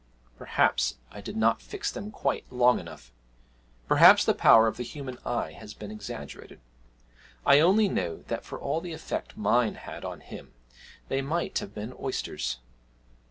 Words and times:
Perhaps 0.35 0.95
I 1.11 1.21
did 1.21 1.37
not 1.37 1.61
fix 1.61 1.91
them 1.91 2.09
quite 2.09 2.51
long 2.51 2.79
enough; 2.79 3.13
perhaps 3.87 4.25
the 4.25 4.33
power 4.33 4.65
of 4.65 4.77
the 4.77 4.83
human 4.83 5.19
eye 5.23 5.51
has 5.51 5.75
been 5.75 5.91
exaggerated: 5.91 6.59
I 7.45 7.59
only 7.59 7.87
know 7.87 8.23
that 8.23 8.43
for 8.43 8.59
all 8.59 8.81
the 8.81 8.93
effect 8.93 9.37
mine 9.37 9.75
had 9.75 10.03
on 10.03 10.21
him 10.21 10.55
they 11.07 11.21
might 11.21 11.59
have 11.59 11.75
been 11.75 11.93
oysters. 11.99 12.57